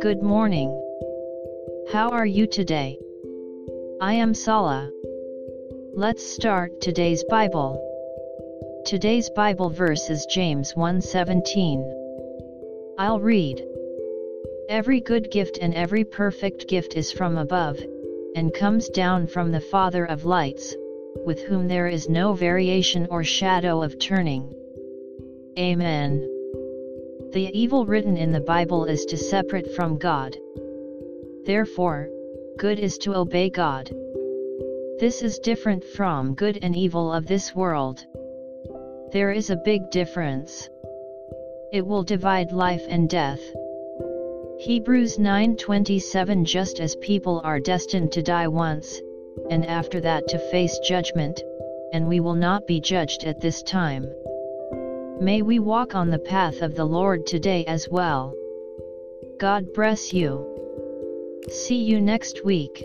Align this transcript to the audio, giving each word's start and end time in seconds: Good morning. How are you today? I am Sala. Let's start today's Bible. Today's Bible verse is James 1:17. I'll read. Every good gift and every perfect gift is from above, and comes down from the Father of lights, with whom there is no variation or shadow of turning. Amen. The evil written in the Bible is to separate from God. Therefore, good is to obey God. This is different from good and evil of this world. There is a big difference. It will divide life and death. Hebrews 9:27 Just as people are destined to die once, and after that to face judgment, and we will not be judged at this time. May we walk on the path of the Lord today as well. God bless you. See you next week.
Good 0.00 0.22
morning. 0.22 0.70
How 1.92 2.08
are 2.12 2.24
you 2.24 2.46
today? 2.46 2.98
I 4.00 4.14
am 4.14 4.32
Sala. 4.32 4.90
Let's 5.92 6.24
start 6.24 6.80
today's 6.80 7.22
Bible. 7.24 7.78
Today's 8.86 9.28
Bible 9.36 9.68
verse 9.68 10.08
is 10.08 10.24
James 10.24 10.72
1:17. 10.74 11.84
I'll 12.96 13.20
read. 13.20 13.62
Every 14.70 15.00
good 15.00 15.30
gift 15.30 15.58
and 15.60 15.74
every 15.74 16.04
perfect 16.04 16.68
gift 16.68 16.96
is 16.96 17.12
from 17.12 17.36
above, 17.36 17.78
and 18.34 18.54
comes 18.54 18.88
down 18.88 19.26
from 19.26 19.52
the 19.52 19.60
Father 19.60 20.06
of 20.06 20.24
lights, 20.24 20.74
with 21.26 21.42
whom 21.42 21.68
there 21.68 21.88
is 21.88 22.08
no 22.08 22.32
variation 22.32 23.06
or 23.10 23.24
shadow 23.24 23.82
of 23.82 23.98
turning. 23.98 24.54
Amen. 25.58 26.18
The 27.32 27.48
evil 27.52 27.86
written 27.86 28.16
in 28.16 28.32
the 28.32 28.40
Bible 28.40 28.86
is 28.86 29.04
to 29.04 29.16
separate 29.16 29.70
from 29.76 29.98
God. 29.98 30.36
Therefore, 31.44 32.08
good 32.56 32.80
is 32.80 32.98
to 32.98 33.14
obey 33.14 33.50
God. 33.50 33.88
This 34.98 35.22
is 35.22 35.38
different 35.38 35.84
from 35.84 36.34
good 36.34 36.58
and 36.62 36.74
evil 36.74 37.12
of 37.12 37.26
this 37.26 37.54
world. 37.54 38.04
There 39.12 39.30
is 39.30 39.50
a 39.50 39.62
big 39.64 39.90
difference. 39.90 40.68
It 41.72 41.86
will 41.86 42.02
divide 42.02 42.50
life 42.50 42.84
and 42.88 43.08
death. 43.08 43.40
Hebrews 44.58 45.18
9:27 45.18 46.44
Just 46.44 46.80
as 46.80 46.96
people 46.96 47.40
are 47.44 47.60
destined 47.60 48.10
to 48.12 48.22
die 48.22 48.48
once, 48.48 49.00
and 49.50 49.64
after 49.66 50.00
that 50.00 50.26
to 50.28 50.38
face 50.50 50.78
judgment, 50.80 51.40
and 51.92 52.08
we 52.08 52.18
will 52.18 52.34
not 52.34 52.66
be 52.66 52.80
judged 52.80 53.22
at 53.22 53.40
this 53.40 53.62
time. 53.62 54.12
May 55.24 55.40
we 55.40 55.58
walk 55.58 55.94
on 55.94 56.10
the 56.10 56.18
path 56.18 56.60
of 56.60 56.74
the 56.74 56.84
Lord 56.84 57.26
today 57.26 57.64
as 57.64 57.88
well. 57.88 58.34
God 59.40 59.72
bless 59.72 60.12
you. 60.12 60.44
See 61.48 61.82
you 61.82 61.98
next 61.98 62.44
week. 62.44 62.84